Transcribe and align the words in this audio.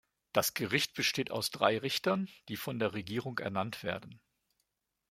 Das 0.33 0.55
Gericht 0.55 0.95
besteht 0.95 1.29
aus 1.29 1.51
drei 1.51 1.77
Richtern, 1.77 2.27
die 2.49 2.55
von 2.57 2.79
der 2.79 2.93
Regierung 2.95 3.37
ernannt 3.37 3.83
werden. 3.83 4.19